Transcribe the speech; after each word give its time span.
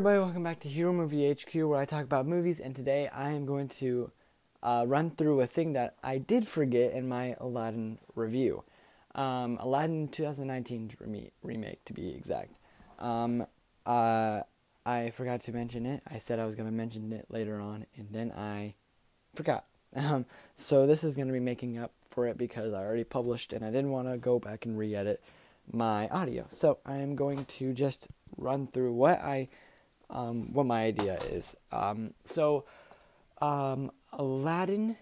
everybody, 0.00 0.18
welcome 0.18 0.42
back 0.42 0.58
to 0.58 0.66
Hero 0.66 0.94
Movie 0.94 1.30
HQ 1.30 1.54
where 1.56 1.78
I 1.78 1.84
talk 1.84 2.04
about 2.04 2.26
movies 2.26 2.58
and 2.58 2.74
today 2.74 3.08
I 3.08 3.32
am 3.32 3.44
going 3.44 3.68
to 3.80 4.10
uh, 4.62 4.86
run 4.88 5.10
through 5.10 5.42
a 5.42 5.46
thing 5.46 5.74
that 5.74 5.96
I 6.02 6.16
did 6.16 6.48
forget 6.48 6.94
in 6.94 7.06
my 7.06 7.36
Aladdin 7.38 7.98
review. 8.14 8.64
Um, 9.14 9.58
Aladdin 9.60 10.08
2019 10.08 10.92
rem- 11.00 11.28
remake 11.42 11.84
to 11.84 11.92
be 11.92 12.14
exact. 12.14 12.54
Um, 12.98 13.46
uh, 13.84 14.40
I 14.86 15.10
forgot 15.10 15.42
to 15.42 15.52
mention 15.52 15.84
it. 15.84 16.02
I 16.10 16.16
said 16.16 16.38
I 16.38 16.46
was 16.46 16.54
going 16.54 16.70
to 16.70 16.74
mention 16.74 17.12
it 17.12 17.26
later 17.28 17.60
on 17.60 17.84
and 17.94 18.08
then 18.10 18.32
I 18.32 18.76
forgot. 19.34 19.66
Um, 19.94 20.24
so 20.54 20.86
this 20.86 21.04
is 21.04 21.14
going 21.14 21.26
to 21.26 21.34
be 21.34 21.40
making 21.40 21.76
up 21.76 21.92
for 22.08 22.26
it 22.26 22.38
because 22.38 22.72
I 22.72 22.78
already 22.78 23.02
published 23.04 23.52
and 23.52 23.62
I 23.62 23.70
didn't 23.70 23.90
want 23.90 24.08
to 24.08 24.16
go 24.16 24.38
back 24.38 24.64
and 24.64 24.78
re-edit 24.78 25.20
my 25.70 26.08
audio. 26.08 26.46
So 26.48 26.78
I 26.86 26.98
am 26.98 27.16
going 27.16 27.44
to 27.44 27.74
just 27.74 28.06
run 28.38 28.68
through 28.68 28.92
what 28.92 29.20
I 29.20 29.48
um, 30.10 30.52
what 30.52 30.66
my 30.66 30.84
idea 30.84 31.18
is. 31.30 31.56
Um, 31.72 32.14
so 32.24 32.64
um, 33.40 33.90
Aladdin, 34.12 34.96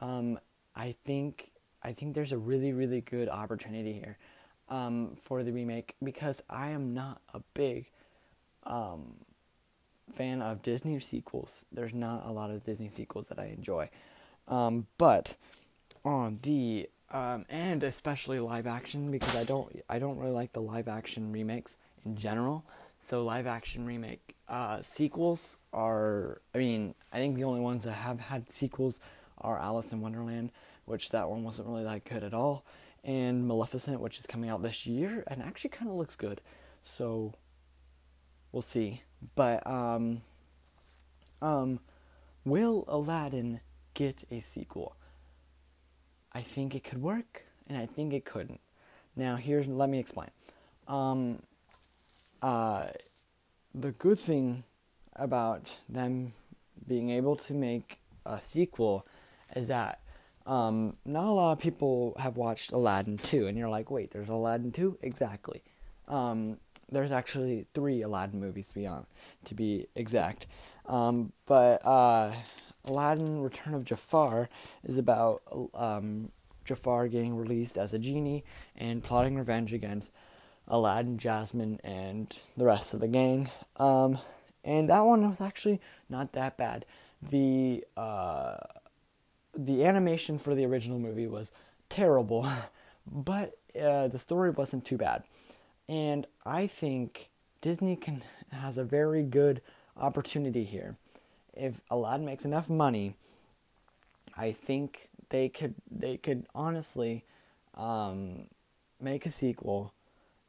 um, 0.00 0.38
I 0.74 0.92
think 1.04 1.50
I 1.82 1.92
think 1.92 2.14
there's 2.14 2.32
a 2.32 2.38
really 2.38 2.72
really 2.72 3.00
good 3.00 3.28
opportunity 3.28 3.92
here 3.92 4.18
um, 4.68 5.16
for 5.22 5.42
the 5.42 5.52
remake 5.52 5.94
because 6.02 6.42
I 6.50 6.70
am 6.70 6.94
not 6.94 7.20
a 7.32 7.40
big 7.54 7.90
um, 8.64 9.14
fan 10.12 10.42
of 10.42 10.62
Disney 10.62 10.98
sequels. 11.00 11.64
There's 11.72 11.94
not 11.94 12.26
a 12.26 12.32
lot 12.32 12.50
of 12.50 12.64
Disney 12.64 12.88
sequels 12.88 13.28
that 13.28 13.38
I 13.38 13.46
enjoy, 13.46 13.90
but 14.46 15.36
on 16.04 16.38
the 16.42 16.88
and 17.10 17.82
especially 17.82 18.38
live 18.38 18.66
action 18.66 19.10
because 19.10 19.34
I 19.34 19.44
don't 19.44 19.82
I 19.88 19.98
don't 19.98 20.18
really 20.18 20.32
like 20.32 20.52
the 20.52 20.60
live 20.60 20.88
action 20.88 21.32
remakes 21.32 21.76
in 22.04 22.16
general. 22.16 22.64
So 22.98 23.24
live 23.24 23.46
action 23.46 23.86
remake 23.86 24.34
uh, 24.48 24.82
sequels 24.82 25.56
are 25.72 26.40
I 26.54 26.58
mean 26.58 26.94
I 27.12 27.18
think 27.18 27.36
the 27.36 27.44
only 27.44 27.60
ones 27.60 27.84
that 27.84 27.92
have 27.92 28.20
had 28.20 28.50
sequels 28.50 28.98
are 29.38 29.58
Alice 29.58 29.92
in 29.92 30.00
Wonderland, 30.00 30.50
which 30.84 31.10
that 31.10 31.28
one 31.28 31.44
wasn't 31.44 31.68
really 31.68 31.84
that 31.84 32.04
good 32.04 32.24
at 32.24 32.34
all, 32.34 32.64
and 33.04 33.46
Maleficent, 33.46 34.00
which 34.00 34.18
is 34.18 34.26
coming 34.26 34.50
out 34.50 34.62
this 34.62 34.86
year 34.86 35.24
and 35.26 35.42
actually 35.42 35.70
kind 35.70 35.90
of 35.90 35.96
looks 35.96 36.16
good. 36.16 36.40
So 36.82 37.34
we'll 38.52 38.62
see. 38.62 39.02
But 39.34 39.66
um, 39.66 40.22
um, 41.42 41.80
will 42.44 42.84
Aladdin 42.88 43.60
get 43.94 44.24
a 44.30 44.40
sequel? 44.40 44.96
I 46.32 46.42
think 46.42 46.74
it 46.74 46.84
could 46.84 47.02
work, 47.02 47.44
and 47.66 47.78
I 47.78 47.86
think 47.86 48.12
it 48.12 48.24
couldn't. 48.24 48.60
Now, 49.16 49.36
here's 49.36 49.66
let 49.66 49.88
me 49.88 49.98
explain. 49.98 50.30
Um, 50.86 51.42
uh, 52.42 52.86
the 53.74 53.92
good 53.92 54.18
thing 54.18 54.64
about 55.14 55.78
them 55.88 56.32
being 56.86 57.10
able 57.10 57.36
to 57.36 57.54
make 57.54 57.98
a 58.24 58.40
sequel 58.42 59.06
is 59.54 59.68
that 59.68 60.00
um, 60.46 60.92
not 61.04 61.24
a 61.24 61.30
lot 61.30 61.52
of 61.52 61.58
people 61.58 62.16
have 62.18 62.36
watched 62.36 62.72
Aladdin 62.72 63.18
2, 63.18 63.46
and 63.46 63.58
you're 63.58 63.68
like, 63.68 63.90
wait, 63.90 64.10
there's 64.10 64.30
Aladdin 64.30 64.72
2? 64.72 64.98
Exactly. 65.02 65.62
Um, 66.06 66.58
there's 66.90 67.10
actually 67.10 67.66
three 67.74 68.00
Aladdin 68.00 68.40
movies 68.40 68.68
to 68.68 68.74
be 68.74 68.86
on, 68.86 69.06
to 69.44 69.54
be 69.54 69.86
exact. 69.94 70.46
Um, 70.86 71.32
but 71.44 71.84
uh, 71.86 72.32
Aladdin 72.86 73.42
Return 73.42 73.74
of 73.74 73.84
Jafar 73.84 74.48
is 74.84 74.96
about 74.96 75.42
um, 75.74 76.30
Jafar 76.64 77.08
getting 77.08 77.36
released 77.36 77.76
as 77.76 77.92
a 77.92 77.98
genie 77.98 78.42
and 78.74 79.02
plotting 79.02 79.36
revenge 79.36 79.74
against 79.74 80.12
Aladdin, 80.68 81.18
Jasmine, 81.18 81.80
and 81.82 82.32
the 82.56 82.64
rest 82.64 82.94
of 82.94 83.00
the 83.00 83.08
gang. 83.08 83.50
Um, 83.76 84.18
and 84.64 84.88
that 84.90 85.00
one 85.00 85.28
was 85.28 85.40
actually 85.40 85.80
not 86.08 86.32
that 86.32 86.56
bad. 86.56 86.84
The 87.22 87.84
uh, 87.96 88.58
the 89.56 89.84
animation 89.84 90.38
for 90.38 90.54
the 90.54 90.64
original 90.64 90.98
movie 90.98 91.26
was 91.26 91.50
terrible, 91.88 92.48
but 93.06 93.58
uh, 93.80 94.08
the 94.08 94.18
story 94.18 94.50
wasn't 94.50 94.84
too 94.84 94.96
bad. 94.96 95.24
And 95.88 96.26
I 96.44 96.66
think 96.66 97.30
Disney 97.60 97.96
can 97.96 98.22
has 98.52 98.78
a 98.78 98.84
very 98.84 99.22
good 99.22 99.62
opportunity 99.96 100.64
here 100.64 100.96
if 101.58 101.80
Aladdin 101.90 102.24
makes 102.24 102.44
enough 102.44 102.70
money, 102.70 103.14
I 104.36 104.52
think 104.52 105.08
they 105.28 105.48
could 105.48 105.74
they 105.90 106.16
could 106.16 106.46
honestly 106.54 107.24
um, 107.74 108.46
make 109.00 109.26
a 109.26 109.30
sequel 109.30 109.92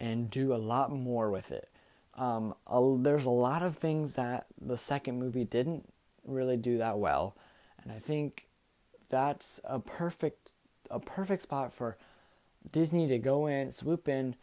and 0.00 0.30
do 0.30 0.54
a 0.54 0.56
lot 0.56 0.90
more 0.90 1.30
with 1.30 1.50
it. 1.50 1.68
Um, 2.14 2.54
a, 2.66 2.96
there's 3.00 3.24
a 3.24 3.30
lot 3.30 3.62
of 3.62 3.76
things 3.76 4.14
that 4.14 4.46
the 4.60 4.78
second 4.78 5.18
movie 5.18 5.44
didn't 5.44 5.88
really 6.26 6.56
do 6.56 6.78
that 6.78 6.98
well, 6.98 7.36
and 7.82 7.92
I 7.92 7.98
think 7.98 8.46
that's 9.08 9.60
a 9.64 9.78
perfect 9.78 10.50
a 10.90 11.00
perfect 11.00 11.42
spot 11.42 11.72
for 11.72 11.96
Disney 12.70 13.08
to 13.08 13.18
go 13.18 13.46
in, 13.46 13.72
swoop 13.72 14.08
in, 14.08 14.36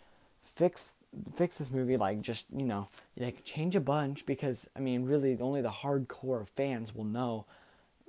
fix 0.44 0.98
fix 1.36 1.58
this 1.58 1.72
movie 1.72 1.98
like 1.98 2.22
just 2.22 2.46
you 2.56 2.66
know 2.66 2.88
like 3.18 3.44
change 3.44 3.76
a 3.76 3.82
bunch 3.82 4.26
because 4.26 4.70
I 4.78 4.80
mean 4.80 5.04
really 5.04 5.38
only 5.42 5.62
the 5.62 5.70
hardcore 5.70 6.48
fans 6.48 6.96
will 6.96 7.04
know 7.04 7.46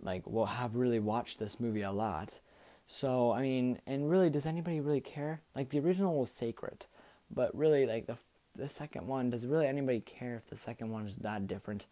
like 0.02 0.26
will 0.26 0.46
have 0.46 0.76
really 0.76 1.00
watched 1.00 1.38
this 1.38 1.58
movie 1.60 1.82
a 1.82 1.92
lot. 1.92 2.40
So 2.86 3.32
I 3.32 3.42
mean, 3.42 3.80
and 3.86 4.10
really, 4.10 4.28
does 4.28 4.46
anybody 4.46 4.80
really 4.80 5.00
care? 5.00 5.40
Like 5.54 5.70
the 5.70 5.78
original 5.78 6.20
was 6.20 6.30
sacred, 6.30 6.86
but 7.34 7.56
really, 7.56 7.86
like 7.86 8.06
the 8.06 8.16
the 8.54 8.68
second 8.68 9.06
one, 9.06 9.30
does 9.30 9.46
really 9.46 9.66
anybody 9.66 10.00
care 10.00 10.36
if 10.36 10.48
the 10.50 10.56
second 10.56 10.90
one 10.90 11.06
is 11.06 11.16
that 11.16 11.46
different? 11.46 11.86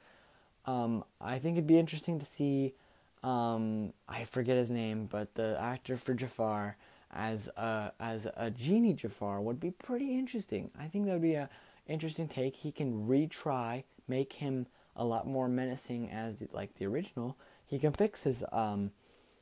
Um, 0.67 1.05
I 1.21 1.39
think 1.39 1.57
it'd 1.57 1.67
be 1.67 1.79
interesting 1.79 2.19
to 2.19 2.27
see. 2.27 2.75
Um, 3.23 3.93
I 4.09 4.25
forget 4.25 4.57
his 4.57 4.71
name, 4.71 5.07
but 5.07 5.35
the 5.35 5.59
actor 5.61 5.97
for 5.97 6.15
Jafar 6.15 6.77
as 7.13 7.49
a 7.57 7.93
as 7.99 8.27
a 8.37 8.51
genie 8.51 8.95
Jafar 8.95 9.41
would 9.41 9.61
be 9.61 9.71
pretty 9.71 10.19
interesting. 10.19 10.71
I 10.79 10.87
think 10.87 11.07
that 11.07 11.13
would 11.13 11.23
be 11.23 11.35
a 11.35 11.49
interesting 11.87 12.29
take. 12.29 12.57
He 12.57 12.73
can 12.73 13.07
retry, 13.07 13.85
make 14.07 14.35
him 14.35 14.67
a 14.97 15.05
lot 15.05 15.27
more 15.27 15.49
menacing 15.49 16.11
as 16.11 16.37
the, 16.37 16.49
like 16.53 16.75
the 16.77 16.87
original. 16.87 17.37
He 17.67 17.79
can 17.79 17.93
fix 17.93 18.23
his 18.23 18.45
um 18.53 18.93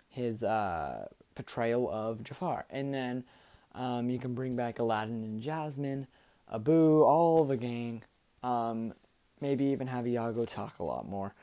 his 0.08 0.42
uh, 0.42 1.08
portrayal 1.34 1.90
of 1.90 2.24
Jafar, 2.24 2.64
and 2.70 2.94
then 2.94 3.24
um, 3.74 4.10
you 4.10 4.18
can 4.18 4.34
bring 4.34 4.56
back 4.56 4.78
Aladdin 4.78 5.24
and 5.24 5.42
Jasmine, 5.42 6.06
Abu, 6.52 7.02
all 7.02 7.44
the 7.44 7.56
gang. 7.56 8.02
Um, 8.42 8.92
maybe 9.40 9.64
even 9.64 9.86
have 9.86 10.06
Iago 10.06 10.44
talk 10.44 10.78
a 10.78 10.84
lot 10.84 11.08
more. 11.08 11.34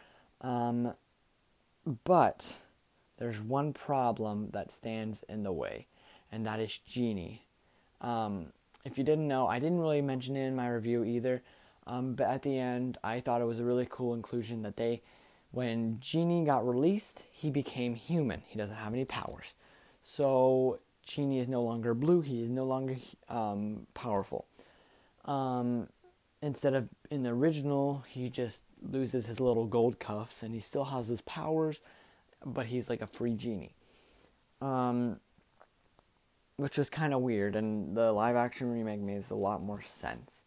Um, 0.42 0.94
but 2.04 2.58
there's 3.18 3.40
one 3.42 3.74
problem 3.74 4.50
that 4.52 4.72
stands 4.72 5.24
in 5.30 5.44
the 5.44 5.54
way 5.54 5.88
and 6.32 6.46
that 6.46 6.60
is 6.60 6.78
Genie. 6.80 7.48
Um, 8.02 8.48
if 8.84 8.98
you 8.98 9.04
didn't 9.04 9.28
know, 9.28 9.48
I 9.48 9.60
didn't 9.60 9.80
really 9.80 10.02
mention 10.02 10.36
it 10.36 10.46
in 10.46 10.56
my 10.56 10.68
review 10.68 11.04
either, 11.04 11.42
um, 11.88 12.14
but 12.14 12.28
at 12.28 12.44
the 12.44 12.60
end, 12.60 12.98
I 13.04 13.22
thought 13.22 13.42
it 13.42 13.46
was 13.46 13.60
a 13.60 13.64
really 13.64 13.88
cool 13.90 14.14
inclusion 14.14 14.62
that 14.64 14.76
they, 14.76 15.02
when 15.52 16.00
Genie 16.02 16.44
got 16.44 16.68
released, 16.68 17.24
he 17.32 17.50
became 17.50 17.96
human. 17.96 18.44
He 18.48 18.58
doesn't 18.58 18.76
have 18.76 18.94
any 18.94 19.06
powers. 19.06 19.54
So 20.02 20.80
Genie 21.06 21.40
is 21.40 21.48
no 21.48 21.62
longer 21.62 21.94
blue, 21.94 22.22
he 22.22 22.44
is 22.44 22.50
no 22.50 22.66
longer 22.66 22.98
um, 23.30 23.88
powerful. 23.94 24.46
Um, 25.26 25.88
instead 26.42 26.74
of 26.74 26.90
in 27.10 27.24
the 27.24 27.30
original, 27.30 28.04
he 28.08 28.30
just 28.30 28.64
loses 28.82 29.28
his 29.28 29.40
little 29.40 29.66
gold 29.66 30.00
cuffs 30.00 30.44
and 30.44 30.54
he 30.54 30.60
still 30.60 30.86
has 30.86 31.08
his 31.08 31.22
powers, 31.22 31.82
but 32.46 32.68
he's 32.68 32.90
like 32.90 33.02
a 33.02 33.08
free 33.08 33.36
genie. 33.36 33.74
Um, 34.62 35.20
which 36.58 36.78
was 36.78 36.90
kind 36.90 37.14
of 37.14 37.22
weird, 37.22 37.56
and 37.56 37.98
the 37.98 38.12
live 38.12 38.36
action 38.36 38.72
remake 38.72 39.02
makes 39.02 39.30
a 39.30 39.36
lot 39.36 39.62
more 39.62 39.82
sense. 39.82 40.44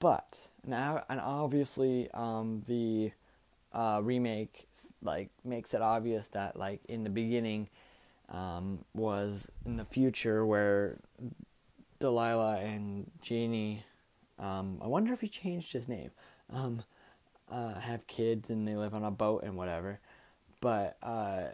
But 0.00 0.50
now, 0.66 1.04
and 1.08 1.20
obviously, 1.20 2.10
um, 2.12 2.64
the 2.66 3.12
uh, 3.72 4.00
remake 4.02 4.68
like 5.02 5.30
makes 5.44 5.74
it 5.74 5.82
obvious 5.82 6.28
that 6.28 6.56
like 6.56 6.80
in 6.88 7.04
the 7.04 7.10
beginning 7.10 7.68
um, 8.28 8.84
was 8.94 9.50
in 9.64 9.76
the 9.76 9.84
future 9.84 10.44
where 10.44 10.98
Delilah 12.00 12.58
and 12.58 13.10
Genie. 13.20 13.84
Um, 14.38 14.78
I 14.82 14.86
wonder 14.86 15.12
if 15.12 15.20
he 15.20 15.28
changed 15.28 15.72
his 15.72 15.88
name. 15.88 16.10
Um, 16.50 16.82
uh, 17.50 17.74
have 17.74 18.06
kids 18.06 18.50
and 18.50 18.66
they 18.66 18.74
live 18.74 18.94
on 18.94 19.04
a 19.04 19.10
boat 19.10 19.44
and 19.44 19.56
whatever. 19.56 20.00
But 20.60 20.96
uh, 21.02 21.44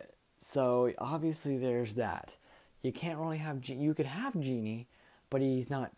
so 0.41 0.93
obviously 0.99 1.59
there's 1.59 1.95
that 1.95 2.37
you 2.83 2.93
can't 2.93 3.19
really 3.19 3.39
have 3.39 3.67
you 3.69 3.95
could 3.95 4.07
have 4.07 4.39
genie 4.41 4.89
but 5.29 5.41
he's 5.41 5.71
not 5.71 5.93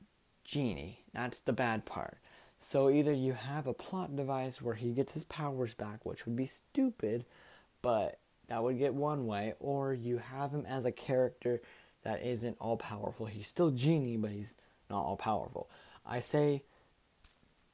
genie 0.45 1.05
that's 1.15 1.39
the 1.41 1.53
bad 1.53 1.87
part 1.87 2.19
so 2.59 2.91
either 2.91 3.13
you 3.13 3.33
have 3.33 3.67
a 3.67 3.73
plot 3.73 4.15
device 4.17 4.61
where 4.61 4.75
he 4.75 4.91
gets 4.91 5.13
his 5.13 5.25
powers 5.25 5.75
back 5.75 6.05
which 6.05 6.27
would 6.27 6.37
be 6.37 6.47
stupid 6.47 7.25
but 7.81 8.19
that 8.53 8.63
would 8.63 8.79
get 8.79 8.93
one 8.93 9.27
way 9.27 9.55
or 9.61 9.95
you 9.95 10.19
have 10.19 10.51
him 10.51 10.67
as 10.69 10.85
a 10.85 10.93
character 10.93 11.63
that 12.05 12.23
isn't 12.23 12.55
all 12.61 12.77
powerful. 12.77 13.25
He's 13.25 13.49
still 13.49 13.71
genie 13.71 14.19
but 14.19 14.31
he's 14.31 14.53
not 14.91 15.03
all 15.03 15.17
powerful. 15.17 15.71
I 16.05 16.21
say 16.21 16.63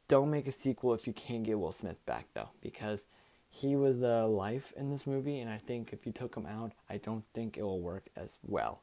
don't 0.06 0.30
make 0.30 0.46
a 0.46 0.52
sequel 0.52 0.94
if 0.94 1.04
you 1.08 1.12
can't 1.12 1.42
get 1.42 1.58
Will 1.58 1.72
Smith 1.72 2.04
back 2.06 2.26
though, 2.32 2.50
because 2.62 3.02
he 3.50 3.74
was 3.74 3.98
the 3.98 4.28
life 4.28 4.72
in 4.76 4.88
this 4.88 5.04
movie, 5.04 5.40
and 5.40 5.50
I 5.50 5.58
think 5.58 5.92
if 5.92 6.06
you 6.06 6.12
took 6.12 6.36
him 6.36 6.46
out, 6.46 6.70
I 6.88 6.98
don't 6.98 7.24
think 7.34 7.56
it 7.56 7.62
will 7.64 7.80
work 7.80 8.06
as 8.14 8.36
well. 8.46 8.82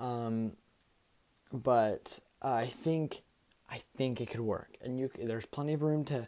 Um, 0.00 0.52
but 1.52 2.20
I 2.40 2.68
think 2.68 3.20
I 3.70 3.82
think 3.98 4.18
it 4.22 4.30
could 4.30 4.40
work, 4.40 4.78
and 4.80 4.98
you 4.98 5.10
there's 5.22 5.44
plenty 5.44 5.74
of 5.74 5.82
room 5.82 6.06
to 6.06 6.26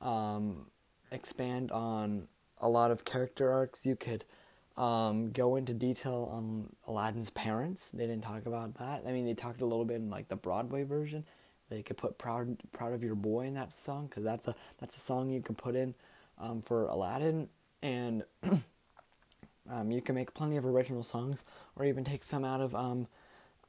um, 0.00 0.68
expand 1.10 1.70
on 1.70 2.28
a 2.64 2.68
lot 2.68 2.90
of 2.90 3.04
character 3.04 3.52
arcs. 3.52 3.86
You 3.86 3.94
could 3.94 4.24
um, 4.76 5.30
go 5.30 5.54
into 5.54 5.74
detail 5.74 6.28
on 6.32 6.74
Aladdin's 6.88 7.30
parents. 7.30 7.90
They 7.92 8.06
didn't 8.06 8.24
talk 8.24 8.46
about 8.46 8.74
that. 8.78 9.04
I 9.06 9.12
mean, 9.12 9.26
they 9.26 9.34
talked 9.34 9.60
a 9.60 9.66
little 9.66 9.84
bit 9.84 9.96
in 9.96 10.10
like 10.10 10.28
the 10.28 10.36
Broadway 10.36 10.82
version. 10.82 11.24
They 11.70 11.82
could 11.82 11.96
put 11.96 12.18
"Proud 12.18 12.56
Proud 12.72 12.94
of 12.94 13.04
Your 13.04 13.14
Boy" 13.14 13.46
in 13.46 13.54
that 13.54 13.76
song 13.76 14.06
because 14.06 14.24
that's 14.24 14.48
a 14.48 14.54
that's 14.80 14.96
a 14.96 15.00
song 15.00 15.30
you 15.30 15.42
can 15.42 15.54
put 15.54 15.76
in 15.76 15.94
um, 16.38 16.62
for 16.62 16.86
Aladdin, 16.86 17.48
and 17.82 18.24
um, 19.70 19.90
you 19.90 20.00
can 20.00 20.14
make 20.14 20.34
plenty 20.34 20.56
of 20.56 20.64
original 20.64 21.02
songs, 21.02 21.44
or 21.76 21.84
even 21.84 22.02
take 22.02 22.22
some 22.22 22.44
out 22.44 22.60
of 22.60 22.74
um, 22.74 23.06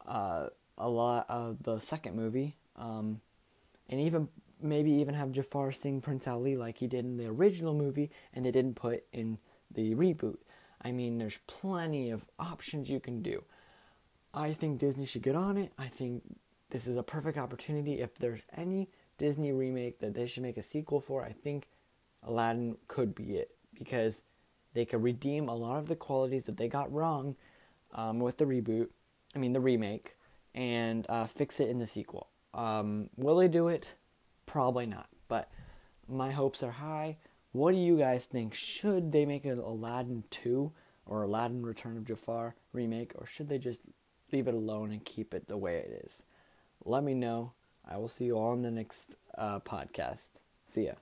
uh, 0.08 0.48
a 0.78 0.90
lot 0.90 1.26
of 1.30 1.64
the 1.64 1.80
second 1.80 2.16
movie, 2.16 2.56
um, 2.78 3.22
and 3.90 4.00
even 4.02 4.28
maybe 4.62 4.92
even 4.92 5.14
have 5.14 5.32
Jafar 5.32 5.72
sing 5.72 6.02
Prince 6.02 6.28
Ali 6.28 6.56
like 6.56 6.78
he 6.78 6.88
did 6.88 7.06
in 7.06 7.18
the 7.18 7.28
original 7.28 7.74
movie, 7.74 8.12
and 8.34 8.46
they 8.46 8.52
didn't 8.52 8.76
put 8.76 9.04
in 9.12 9.38
the 9.72 9.96
reboot. 9.96 10.38
I 10.82 10.92
mean, 10.92 11.18
there's 11.18 11.40
plenty 11.48 12.12
of 12.12 12.26
options 12.40 12.90
you 12.90 13.00
can 13.00 13.22
do. 13.22 13.44
I 14.34 14.54
think 14.54 14.80
Disney 14.80 15.06
should 15.06 15.24
get 15.24 15.36
on 15.36 15.58
it. 15.58 15.72
I 15.78 15.88
think 15.88 16.24
this 16.70 16.88
is 16.88 16.98
a 16.98 17.04
perfect 17.04 17.38
opportunity. 17.38 18.02
If 18.02 18.18
there's 18.18 18.42
any 18.56 18.90
Disney 19.18 19.52
remake 19.52 20.00
that 20.00 20.14
they 20.14 20.28
should 20.28 20.44
make 20.44 20.58
a 20.58 20.64
sequel 20.64 21.00
for, 21.00 21.24
I 21.24 21.32
think 21.32 21.70
Aladdin 22.24 22.78
could 22.88 23.16
be 23.16 23.38
it 23.38 23.56
because 23.74 24.24
they 24.74 24.86
could 24.86 25.02
redeem 25.02 25.48
a 25.48 25.56
lot 25.56 25.78
of 25.78 25.88
the 25.88 25.96
qualities 25.96 26.44
that 26.46 26.58
they 26.58 26.68
got 26.68 26.92
wrong 26.92 27.36
um, 27.94 28.20
with 28.20 28.38
the 28.38 28.46
reboot, 28.46 28.90
I 29.36 29.40
mean, 29.40 29.54
the 29.54 29.60
remake, 29.60 30.18
and 30.54 31.06
uh, 31.10 31.26
fix 31.26 31.60
it 31.60 31.70
in 31.70 31.80
the 31.80 31.88
sequel. 31.88 32.28
Um, 32.54 33.10
will 33.16 33.38
they 33.38 33.48
do 33.48 33.70
it? 33.70 33.96
Probably 34.46 34.86
not, 34.86 35.10
but 35.28 35.50
my 36.08 36.32
hopes 36.32 36.64
are 36.64 36.72
high. 36.72 37.18
What 37.52 37.72
do 37.72 37.78
you 37.78 37.98
guys 37.98 38.26
think? 38.26 38.54
Should 38.54 39.12
they 39.12 39.26
make 39.26 39.46
an 39.46 39.60
Aladdin 39.60 40.24
2 40.30 40.72
or 41.06 41.24
Aladdin 41.24 41.66
Return 41.66 41.98
of 41.98 42.06
Jafar 42.06 42.56
remake, 42.74 43.14
or 43.16 43.26
should 43.28 43.50
they 43.50 43.58
just 43.58 43.82
leave 44.32 44.48
it 44.48 44.54
alone 44.54 44.92
and 44.92 45.06
keep 45.06 45.34
it 45.34 45.48
the 45.48 45.58
way 45.58 45.78
it 45.78 46.04
is? 46.06 46.24
Let 46.84 47.04
me 47.04 47.14
know. 47.14 47.54
I 47.88 47.98
will 47.98 48.08
see 48.08 48.26
you 48.26 48.38
all 48.38 48.54
in 48.54 48.64
the 48.64 48.72
next 48.72 49.16
uh, 49.38 49.60
podcast. 49.60 50.30
See 50.66 50.86
ya. 50.86 50.94